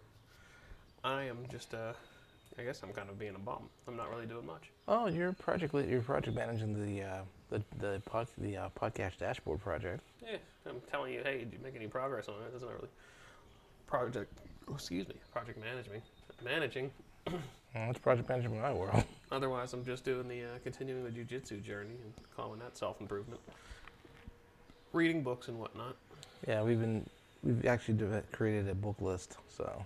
I 1.04 1.24
am 1.24 1.38
just 1.50 1.74
uh 1.74 1.94
I 2.59 2.63
guess 2.63 2.81
I'm 2.83 2.92
kind 2.92 3.09
of 3.09 3.18
being 3.18 3.36
a 3.36 3.39
bum 3.39 3.69
I'm 3.88 3.95
not 3.95 4.09
really 4.09 4.25
doing 4.25 4.45
much 4.45 4.69
Oh, 4.88 5.07
you're 5.07 5.31
project 5.31 5.74
lead, 5.74 5.88
you're 5.88 6.01
project 6.01 6.36
managing 6.36 6.74
the 6.74 7.04
uh, 7.04 7.21
the 7.50 7.63
the 7.80 8.01
pod, 8.06 8.27
the 8.38 8.57
uh, 8.57 8.69
podcast 8.77 9.19
dashboard 9.19 9.62
project. 9.62 10.01
Yeah, 10.21 10.36
I'm 10.68 10.81
telling 10.92 11.13
you, 11.13 11.21
hey, 11.24 11.38
did 11.45 11.54
you 11.54 11.59
make 11.63 11.75
any 11.77 11.88
progress 11.88 12.27
on 12.27 12.33
it? 12.44 12.51
It's 12.54 12.63
not 12.63 12.74
really 12.74 12.89
project. 13.95 14.31
oh, 14.69 14.74
excuse 14.74 15.07
me, 15.07 15.16
project 15.33 15.60
managing, 15.60 16.02
managing. 16.44 16.90
That's 17.76 18.00
project 18.00 18.28
management 18.30 18.56
in 18.56 18.62
my 18.62 18.74
world. 18.74 19.04
Otherwise, 19.31 19.74
I'm 19.74 19.83
just 19.86 20.04
doing 20.06 20.28
the 20.28 20.44
uh, 20.44 20.48
continuing 20.64 21.04
the 21.04 21.10
jujitsu 21.12 21.62
journey 21.64 21.95
and 22.04 22.14
calling 22.36 22.60
that 22.60 22.78
self 22.78 23.00
improvement. 23.02 23.42
Reading 24.94 25.21
books 25.24 25.48
and 25.50 25.60
whatnot. 25.60 25.95
yeah, 26.48 26.62
we've 26.64 26.80
been 26.80 27.06
we've 27.44 27.66
actually 27.66 27.95
de- 27.95 28.24
created 28.31 28.69
a 28.69 28.76
book 28.76 28.95
list, 29.02 29.38
so 29.48 29.86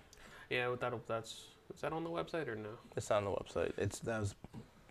Yeah, 0.50 0.74
that 0.80 0.94
that's 1.08 1.46
is 1.74 1.82
that 1.82 1.92
on 1.92 2.04
the 2.04 2.10
website 2.10 2.48
or 2.48 2.56
no? 2.56 2.70
it's 2.96 3.10
not 3.10 3.18
on 3.18 3.26
the 3.26 3.32
website. 3.32 3.72
It's 3.78 4.00
that 4.00 4.20
was 4.20 4.36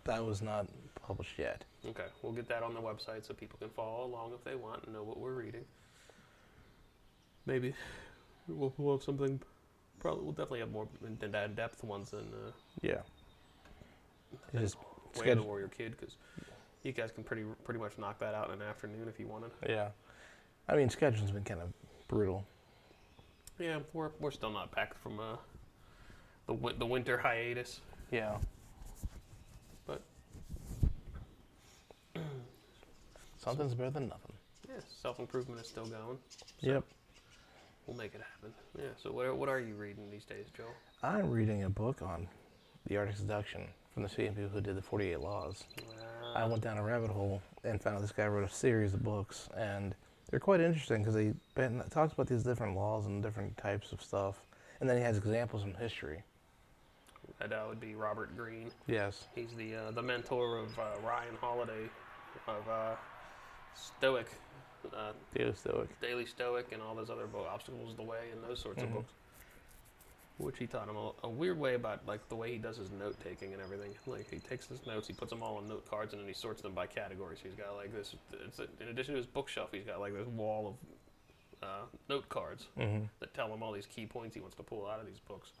that 0.03 0.23
was 0.23 0.41
not 0.41 0.67
published 1.01 1.37
yet. 1.39 1.63
Okay, 1.87 2.05
we'll 2.21 2.33
get 2.33 2.47
that 2.49 2.63
on 2.63 2.73
the 2.73 2.81
website 2.81 3.25
so 3.25 3.33
people 3.33 3.57
can 3.59 3.69
follow 3.69 4.05
along 4.05 4.33
if 4.33 4.43
they 4.43 4.55
want 4.55 4.83
and 4.85 4.93
know 4.93 5.03
what 5.03 5.19
we're 5.19 5.33
reading. 5.33 5.63
Maybe 7.45 7.73
we'll, 8.47 8.73
we'll 8.77 8.95
have 8.97 9.03
something. 9.03 9.39
Probably 9.99 10.23
we'll 10.23 10.33
definitely 10.33 10.59
have 10.59 10.71
more 10.71 10.87
in 11.05 11.17
in 11.23 11.55
depth 11.55 11.83
ones 11.83 12.11
than. 12.11 12.21
Uh, 12.33 12.51
Yeah. 12.81 13.01
It 14.53 14.61
is 14.61 14.75
Way 15.19 15.29
of 15.31 15.37
the. 15.39 15.43
Warrior 15.43 15.69
Kid 15.69 15.95
because 15.97 16.17
you 16.83 16.91
guys 16.91 17.11
can 17.11 17.23
pretty 17.23 17.43
pretty 17.63 17.79
much 17.79 17.97
knock 17.97 18.19
that 18.19 18.33
out 18.33 18.47
in 18.49 18.61
an 18.61 18.67
afternoon 18.67 19.07
if 19.07 19.19
you 19.19 19.27
wanted. 19.27 19.51
Yeah. 19.67 19.89
I 20.67 20.75
mean, 20.75 20.89
scheduling's 20.89 21.31
been 21.31 21.43
kind 21.43 21.61
of 21.61 21.69
brutal. 22.07 22.45
Yeah, 23.59 23.79
we're 23.93 24.09
we're 24.19 24.31
still 24.31 24.49
not 24.51 24.75
back 24.75 24.93
from 25.01 25.19
uh, 25.19 25.37
the 26.47 26.73
the 26.77 26.85
winter 26.85 27.17
hiatus, 27.17 27.79
Yeah. 28.11 28.37
but 29.87 30.01
Something's 33.37 33.73
better 33.75 33.91
than 33.91 34.07
nothing. 34.09 34.33
yeah, 34.67 34.75
self 35.01 35.19
improvement 35.19 35.61
is 35.61 35.67
still 35.67 35.85
going. 35.85 36.17
Yep. 36.61 36.83
We'll 37.87 37.97
make 37.97 38.15
it 38.15 38.21
happen. 38.21 38.53
Yeah. 38.77 38.85
So 39.01 39.11
what 39.11 39.25
are, 39.25 39.35
what 39.35 39.49
are 39.49 39.59
you 39.59 39.75
reading 39.75 40.09
these 40.09 40.25
days, 40.25 40.47
Joe? 40.55 40.63
I'm 41.03 41.29
reading 41.29 41.63
a 41.63 41.69
book 41.69 42.01
on 42.01 42.27
the 42.87 42.97
art 42.97 43.09
of 43.09 43.17
seduction 43.17 43.61
from 43.93 44.03
the 44.03 44.09
same 44.09 44.33
people 44.33 44.49
who 44.49 44.61
did 44.61 44.75
the 44.75 44.81
48 44.81 45.19
Laws. 45.19 45.63
I 46.35 46.41
Uh, 46.41 46.49
went 46.49 46.63
down 46.63 46.77
a 46.77 46.83
rabbit 46.83 47.11
hole 47.11 47.41
and 47.63 47.81
found 47.81 48.03
this 48.03 48.11
guy 48.11 48.27
wrote 48.27 48.43
a 48.49 48.53
series 48.53 48.93
of 48.93 49.03
books, 49.03 49.49
and 49.55 49.95
they're 50.29 50.39
quite 50.39 50.59
interesting 50.61 51.03
because 51.03 51.15
he 51.15 51.33
talks 51.91 52.13
about 52.13 52.27
these 52.27 52.43
different 52.43 52.75
laws 52.75 53.05
and 53.05 53.21
different 53.23 53.55
types 53.57 53.91
of 53.91 54.01
stuff, 54.01 54.41
and 54.79 54.89
then 54.89 54.97
he 54.97 55.03
has 55.03 55.17
examples 55.17 55.61
from 55.61 55.73
history. 55.75 56.23
that 57.39 57.53
uh, 57.53 57.65
would 57.69 57.79
be 57.79 57.95
Robert 57.95 58.35
Greene. 58.35 58.71
Yes. 58.87 59.27
He's 59.35 59.53
the 59.55 59.75
uh, 59.75 59.91
the 59.91 60.01
mentor 60.01 60.57
of 60.57 60.77
uh, 60.79 60.83
Ryan 61.05 61.35
Holiday, 61.39 61.89
of 62.47 62.67
uh, 62.67 62.95
Stoic, 63.75 64.27
uh, 64.93 65.11
Daily 65.33 65.53
Stoic. 65.55 66.01
Daily 66.01 66.25
Stoic, 66.25 66.71
and 66.71 66.81
all 66.81 66.95
those 66.95 67.09
other 67.09 67.27
books, 67.27 67.47
Obstacles 67.51 67.91
of 67.91 67.97
the 67.97 68.03
Way, 68.03 68.29
and 68.33 68.43
those 68.43 68.59
sorts 68.59 68.81
of 68.83 68.91
books. 68.93 69.11
which 70.37 70.57
he 70.57 70.67
taught 70.67 70.89
him 70.89 70.97
a, 70.97 71.11
a 71.23 71.29
weird 71.29 71.57
way 71.57 71.75
about 71.75 72.05
like 72.05 72.27
the 72.29 72.35
way 72.35 72.51
he 72.51 72.57
does 72.57 72.75
his 72.77 72.91
note 72.91 73.15
taking 73.23 73.53
and 73.53 73.61
everything. 73.61 73.91
Like 74.05 74.29
he 74.29 74.37
takes 74.39 74.67
his 74.67 74.85
notes, 74.85 75.07
he 75.07 75.13
puts 75.13 75.29
them 75.31 75.41
all 75.41 75.57
on 75.57 75.67
note 75.67 75.89
cards, 75.89 76.13
and 76.13 76.21
then 76.21 76.27
he 76.27 76.33
sorts 76.33 76.61
them 76.61 76.73
by 76.73 76.87
categories. 76.87 77.39
He's 77.41 77.53
got 77.55 77.75
like 77.75 77.93
this. 77.93 78.15
It's 78.45 78.59
a, 78.59 78.67
in 78.81 78.89
addition 78.89 79.13
to 79.13 79.17
his 79.17 79.25
bookshelf, 79.27 79.69
he's 79.71 79.85
got 79.85 79.99
like 79.99 80.13
this 80.13 80.27
wall 80.27 80.67
of 81.61 81.67
uh, 81.69 81.85
note 82.09 82.27
cards 82.29 82.67
Mm-hmm. 82.77 83.05
that 83.21 83.33
tell 83.33 83.53
him 83.53 83.63
all 83.63 83.71
these 83.71 83.85
key 83.87 84.05
points 84.05 84.35
he 84.35 84.41
wants 84.41 84.55
to 84.57 84.63
pull 84.63 84.85
out 84.87 84.99
of 84.99 85.05
these 85.07 85.19
books. 85.27 85.51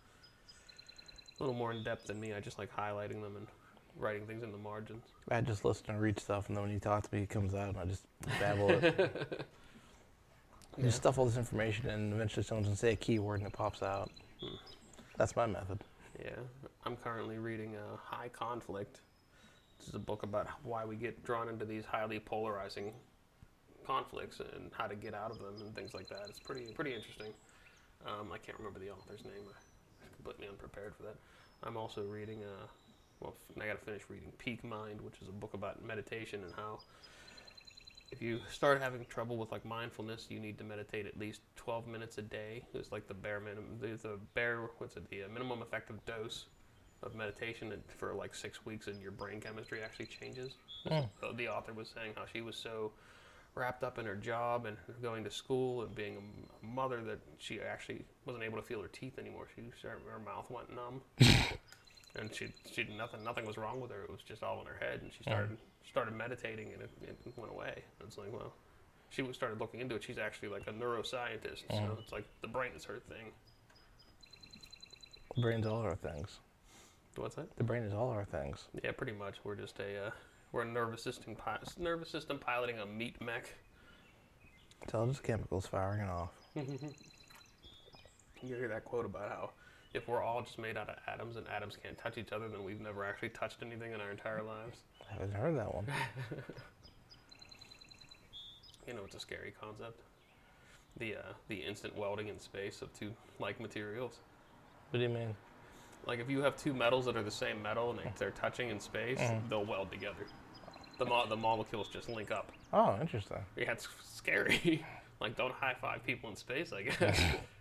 A 1.39 1.43
little 1.43 1.55
more 1.57 1.71
in 1.71 1.83
depth 1.83 2.07
than 2.07 2.19
me. 2.19 2.33
I 2.33 2.39
just 2.39 2.59
like 2.59 2.73
highlighting 2.75 3.21
them 3.21 3.35
and 3.37 3.47
writing 3.97 4.25
things 4.27 4.43
in 4.43 4.51
the 4.51 4.57
margins. 4.57 5.05
I 5.29 5.41
just 5.41 5.65
listen 5.65 5.85
and 5.89 6.01
read 6.01 6.19
stuff, 6.19 6.47
and 6.47 6.55
then 6.57 6.63
when 6.63 6.71
you 6.71 6.79
talk 6.79 7.07
to 7.07 7.15
me, 7.15 7.23
it 7.23 7.29
comes 7.29 7.53
out, 7.55 7.69
and 7.69 7.77
I 7.77 7.85
just 7.85 8.03
babble 8.39 8.69
it. 8.71 9.45
You 10.77 10.85
Yeah. 10.85 10.89
stuff 10.89 11.17
all 11.17 11.25
this 11.25 11.37
information, 11.37 11.87
and 11.87 12.11
eventually 12.11 12.43
someone's 12.43 12.67
gonna 12.67 12.75
say 12.75 12.91
a 12.91 12.95
keyword, 12.97 13.39
and 13.39 13.47
it 13.47 13.53
pops 13.53 13.81
out. 13.81 14.11
Hmm. 14.41 14.55
That's 15.17 15.33
my 15.37 15.45
method. 15.45 15.79
Yeah, 16.21 16.31
I'm 16.83 16.97
currently 16.97 17.37
reading 17.37 17.77
uh, 17.77 17.95
High 17.95 18.27
Conflict. 18.27 18.99
This 19.79 19.87
is 19.87 19.95
a 19.95 19.99
book 19.99 20.23
about 20.23 20.47
why 20.63 20.83
we 20.83 20.97
get 20.97 21.23
drawn 21.23 21.47
into 21.47 21.63
these 21.63 21.85
highly 21.85 22.19
polarizing 22.19 22.91
conflicts 23.87 24.41
and 24.41 24.69
how 24.73 24.87
to 24.87 24.95
get 24.95 25.13
out 25.13 25.31
of 25.31 25.39
them 25.39 25.55
and 25.61 25.73
things 25.73 25.93
like 25.93 26.09
that. 26.09 26.25
It's 26.27 26.39
pretty 26.39 26.65
pretty 26.73 26.93
interesting. 26.93 27.31
Um, 28.05 28.33
I 28.33 28.37
can't 28.37 28.57
remember 28.57 28.79
the 28.79 28.89
author's 28.89 29.23
name. 29.23 29.43
I'm 30.03 30.09
completely 30.13 30.47
unprepared 30.49 30.93
for 30.93 31.03
that. 31.03 31.15
I'm 31.63 31.77
also 31.77 32.01
reading. 32.03 32.43
Uh, 32.43 32.65
well, 33.19 33.35
I 33.61 33.65
got 33.67 33.79
to 33.79 33.85
finish 33.85 34.03
reading 34.09 34.31
Peak 34.37 34.63
Mind, 34.63 35.01
which 35.01 35.21
is 35.21 35.27
a 35.27 35.31
book 35.31 35.53
about 35.53 35.83
meditation 35.83 36.43
and 36.43 36.53
how 36.55 36.79
if 38.11 38.21
you 38.21 38.39
start 38.49 38.81
having 38.81 39.05
trouble 39.05 39.37
with 39.37 39.51
like 39.51 39.65
mindfulness, 39.65 40.27
you 40.29 40.39
need 40.39 40.57
to 40.57 40.63
meditate 40.63 41.05
at 41.05 41.17
least 41.19 41.41
12 41.55 41.87
minutes 41.87 42.17
a 42.17 42.21
day. 42.21 42.63
It's 42.73 42.91
like 42.91 43.07
the 43.07 43.13
bare 43.13 43.39
minimum, 43.39 43.77
the, 43.79 43.87
the 43.87 44.19
bare 44.33 44.69
what's 44.77 44.95
it, 44.95 45.09
the 45.09 45.23
uh, 45.23 45.27
minimum 45.27 45.61
effective 45.61 46.03
dose 46.05 46.45
of 47.03 47.15
meditation 47.15 47.73
for 47.97 48.13
like 48.13 48.33
six 48.33 48.65
weeks, 48.65 48.87
and 48.87 49.01
your 49.01 49.11
brain 49.11 49.41
chemistry 49.41 49.81
actually 49.83 50.05
changes. 50.05 50.53
Mm. 50.87 51.09
So 51.19 51.33
the 51.33 51.49
author 51.49 51.73
was 51.73 51.91
saying 51.93 52.13
how 52.15 52.23
she 52.31 52.41
was 52.41 52.55
so 52.55 52.91
wrapped 53.53 53.83
up 53.83 53.97
in 53.97 54.05
her 54.05 54.15
job 54.15 54.65
and 54.65 54.77
going 55.01 55.23
to 55.23 55.31
school 55.31 55.83
and 55.83 55.95
being 55.95 56.17
a 56.17 56.65
mother 56.65 57.01
that 57.01 57.19
she 57.37 57.59
actually 57.61 58.05
wasn't 58.25 58.43
able 58.43 58.57
to 58.57 58.63
feel 58.63 58.81
her 58.81 58.89
teeth 58.89 59.17
anymore. 59.17 59.47
She 59.55 59.63
her 59.83 60.19
mouth 60.19 60.49
went 60.49 60.73
numb, 60.73 61.01
and 62.17 62.33
she 62.33 62.53
she 62.71 62.83
nothing 62.97 63.23
nothing 63.23 63.45
was 63.45 63.57
wrong 63.57 63.79
with 63.81 63.91
her. 63.91 64.03
It 64.03 64.09
was 64.11 64.21
just 64.21 64.43
all 64.43 64.61
in 64.61 64.67
her 64.67 64.77
head, 64.79 65.01
and 65.01 65.11
she 65.13 65.23
started 65.23 65.57
started 65.89 66.13
meditating, 66.13 66.73
and 66.73 66.81
it, 66.81 66.89
it 67.03 67.17
went 67.37 67.51
away. 67.51 67.83
And 67.99 68.07
It's 68.07 68.17
like 68.17 68.31
well, 68.33 68.53
she 69.09 69.31
started 69.33 69.59
looking 69.59 69.79
into 69.81 69.95
it. 69.95 70.03
She's 70.03 70.17
actually 70.17 70.49
like 70.49 70.67
a 70.67 70.71
neuroscientist, 70.73 71.63
so 71.69 71.75
Mhm. 71.75 71.99
it's 72.01 72.11
like 72.11 72.25
the 72.41 72.47
brain 72.47 72.71
is 72.75 72.83
her 72.85 72.99
thing. 72.99 73.31
The 75.35 75.41
brain's 75.41 75.65
all 75.65 75.81
our 75.81 75.95
things. 75.95 76.39
What's 77.15 77.35
that? 77.35 77.55
The 77.57 77.63
brain 77.63 77.83
is 77.83 77.93
all 77.93 78.09
our 78.09 78.25
things. 78.25 78.67
Yeah, 78.83 78.91
pretty 78.91 79.13
much. 79.13 79.35
We're 79.43 79.55
just 79.55 79.79
a 79.79 80.07
uh, 80.07 80.11
we're 80.51 80.61
a 80.63 80.65
nervous 80.65 81.01
system 81.03 81.35
pi- 81.35 81.59
nervous 81.77 82.09
system 82.09 82.39
piloting 82.39 82.79
a 82.79 82.85
meat 82.85 83.21
mech. 83.21 83.53
It's 84.83 84.93
all 84.93 85.07
just 85.07 85.23
chemicals 85.23 85.65
firing 85.67 86.01
it 86.01 86.09
off. 86.09 86.31
You 88.41 88.55
hear 88.57 88.67
that 88.67 88.85
quote 88.85 89.05
about 89.05 89.29
how 89.29 89.49
if 89.95 90.07
we're 90.07 90.21
all 90.21 90.41
just 90.41 90.59
made 90.59 90.77
out 90.77 90.89
of 90.89 90.95
atoms 91.07 91.35
and 91.37 91.47
atoms 91.47 91.77
can't 91.81 91.97
touch 91.97 92.17
each 92.17 92.31
other, 92.31 92.47
then 92.49 92.63
we've 92.63 92.81
never 92.81 93.03
actually 93.05 93.29
touched 93.29 93.57
anything 93.63 93.93
in 93.93 94.01
our 94.01 94.11
entire 94.11 94.43
lives. 94.43 94.77
I 95.09 95.13
haven't 95.13 95.33
heard 95.33 95.57
that 95.57 95.73
one. 95.73 95.85
You 98.87 98.93
know, 98.93 99.01
it's 99.03 99.15
a 99.15 99.19
scary 99.19 99.51
concept. 99.59 100.01
The 100.97 101.15
uh, 101.15 101.19
the 101.47 101.55
instant 101.55 101.95
welding 101.97 102.27
in 102.27 102.39
space 102.39 102.81
of 102.81 102.93
two 102.97 103.11
like 103.39 103.59
materials. 103.59 104.19
What 104.91 104.99
do 104.99 105.03
you 105.03 105.09
mean? 105.09 105.35
Like 106.05 106.19
if 106.19 106.29
you 106.29 106.41
have 106.43 106.55
two 106.55 106.73
metals 106.73 107.05
that 107.05 107.17
are 107.17 107.23
the 107.23 107.31
same 107.31 107.61
metal 107.63 107.89
and 107.89 107.99
they, 107.99 108.11
they're 108.19 108.29
touching 108.31 108.69
in 108.69 108.79
space, 108.79 109.19
Mhm. 109.19 109.49
they'll 109.49 109.65
weld 109.65 109.91
together. 109.91 110.27
The 110.99 111.05
mo- 111.05 111.25
the 111.27 111.35
molecules 111.35 111.87
just 111.89 112.09
link 112.09 112.29
up. 112.31 112.51
Oh, 112.71 112.95
interesting. 113.01 113.37
Yeah, 113.57 113.71
it's 113.71 113.87
scary. 114.03 114.85
like, 115.19 115.35
don't 115.35 115.51
high 115.53 115.73
five 115.81 116.03
people 116.05 116.29
in 116.29 116.35
space, 116.35 116.71
I 116.71 116.83
guess. 116.83 117.19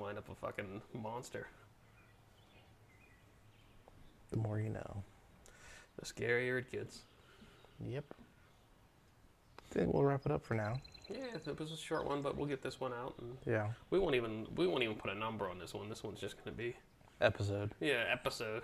Wind 0.00 0.16
up 0.18 0.28
a 0.30 0.34
fucking 0.34 0.80
monster. 0.94 1.46
The 4.30 4.36
more 4.38 4.58
you 4.58 4.70
know. 4.70 5.02
The 5.98 6.06
scarier 6.06 6.58
it 6.60 6.72
gets. 6.72 7.00
Yep. 7.84 8.04
I 8.12 9.74
think 9.74 9.92
we'll 9.92 10.04
wrap 10.04 10.24
it 10.24 10.32
up 10.32 10.44
for 10.44 10.54
now. 10.54 10.80
Yeah, 11.08 11.18
it 11.46 11.58
was 11.58 11.72
a 11.72 11.76
short 11.76 12.06
one, 12.06 12.22
but 12.22 12.36
we'll 12.36 12.46
get 12.46 12.62
this 12.62 12.80
one 12.80 12.92
out. 12.92 13.14
And 13.20 13.36
Yeah. 13.46 13.68
we 13.90 13.98
won't 13.98 14.14
even 14.14 14.46
we 14.56 14.66
won't 14.66 14.82
even 14.82 14.96
put 14.96 15.10
a 15.10 15.14
number 15.14 15.48
on 15.48 15.58
this 15.58 15.74
one. 15.74 15.88
This 15.88 16.02
one's 16.02 16.20
just 16.20 16.36
gonna 16.42 16.56
be 16.56 16.76
Episode. 17.20 17.72
yeah 17.80 18.04
episode. 18.10 18.62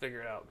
Figure 0.00 0.20
it 0.22 0.26
out. 0.26 0.46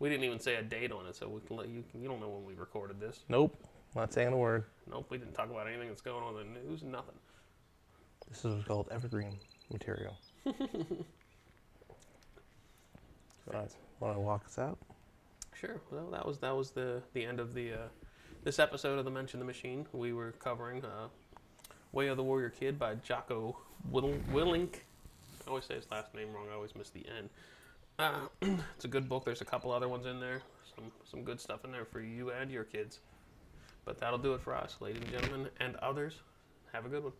We 0.00 0.08
didn't 0.10 0.24
even 0.24 0.40
say 0.40 0.56
a 0.56 0.62
date 0.62 0.92
on 0.92 1.06
it, 1.06 1.14
so 1.16 1.28
we 1.28 1.40
can 1.40 1.56
let 1.56 1.68
you 1.68 1.84
you 1.94 2.08
don't 2.08 2.20
know 2.20 2.28
when 2.28 2.44
we 2.44 2.54
recorded 2.54 3.00
this. 3.00 3.24
Nope. 3.28 3.56
Not 3.94 4.12
saying 4.12 4.32
a 4.32 4.36
word. 4.36 4.64
Nope, 4.90 5.06
we 5.08 5.18
didn't 5.18 5.34
talk 5.34 5.50
about 5.50 5.68
anything 5.68 5.88
that's 5.88 6.02
going 6.02 6.22
on 6.22 6.40
in 6.40 6.52
the 6.54 6.60
news. 6.60 6.82
Nothing. 6.82 7.14
This 8.34 8.44
is 8.46 8.64
called 8.64 8.88
evergreen 8.90 9.38
material. 9.72 10.16
Alright. 13.48 13.70
Want 14.00 14.16
to 14.16 14.20
walk 14.20 14.44
us 14.44 14.58
out? 14.58 14.76
Sure. 15.54 15.80
Well, 15.92 16.10
that 16.10 16.26
was 16.26 16.38
that 16.38 16.56
was 16.56 16.72
the 16.72 17.00
the 17.12 17.24
end 17.24 17.38
of 17.38 17.54
the 17.54 17.74
uh, 17.74 17.88
this 18.42 18.58
episode 18.58 18.98
of 18.98 19.04
the 19.04 19.10
Mensch 19.12 19.34
and 19.34 19.40
the 19.40 19.46
Machine. 19.46 19.86
We 19.92 20.12
were 20.12 20.32
covering 20.32 20.84
uh, 20.84 21.06
Way 21.92 22.08
of 22.08 22.16
the 22.16 22.24
Warrior 22.24 22.50
Kid 22.50 22.76
by 22.76 22.96
Jocko 22.96 23.56
Will- 23.88 24.18
Willink. 24.32 24.80
I 25.46 25.50
always 25.50 25.66
say 25.66 25.76
his 25.76 25.88
last 25.92 26.12
name 26.12 26.32
wrong. 26.32 26.46
I 26.50 26.54
always 26.56 26.74
miss 26.74 26.90
the 26.90 27.06
N. 27.16 27.30
Uh, 28.00 28.26
it's 28.74 28.84
a 28.84 28.88
good 28.88 29.08
book. 29.08 29.24
There's 29.24 29.42
a 29.42 29.44
couple 29.46 29.70
other 29.70 29.88
ones 29.88 30.06
in 30.06 30.18
there. 30.18 30.42
Some 30.74 30.90
some 31.08 31.22
good 31.22 31.40
stuff 31.40 31.64
in 31.64 31.70
there 31.70 31.84
for 31.84 32.00
you 32.00 32.32
and 32.32 32.50
your 32.50 32.64
kids. 32.64 32.98
But 33.84 34.00
that'll 34.00 34.18
do 34.18 34.34
it 34.34 34.40
for 34.40 34.56
us, 34.56 34.78
ladies 34.80 35.02
and 35.02 35.12
gentlemen, 35.12 35.50
and 35.60 35.76
others. 35.76 36.14
Have 36.72 36.84
a 36.84 36.88
good 36.88 37.04
one. 37.04 37.12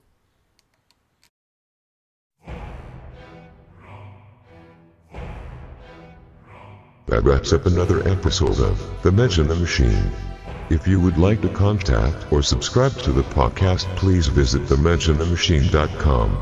That 7.15 7.23
wraps 7.23 7.53
up 7.53 7.67
another 7.67 8.01
episode 8.09 8.59
of 8.59 8.83
The 9.03 9.13
Mensch 9.13 9.39
and 9.39 9.49
the 9.49 9.55
Machine. 9.55 10.11
If 10.69 10.89
you 10.89 10.99
would 10.99 11.17
like 11.17 11.41
to 11.43 11.49
contact 11.49 12.33
or 12.33 12.43
subscribe 12.43 12.91
to 13.03 13.13
the 13.13 13.23
podcast, 13.23 13.85
please 13.95 14.27
visit 14.27 14.63
thementionthemachine.com. 14.63 16.37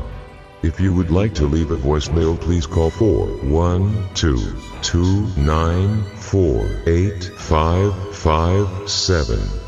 If 0.63 0.79
you 0.79 0.91
would 0.95 1.11
like 1.11 1.35
to 1.35 1.45
leave 1.45 1.69
a 1.69 1.77
voicemail, 1.77 2.41
please 2.41 2.65
call 2.65 2.89
412 2.89 4.81
294 4.81 6.65
8557. 6.87 9.62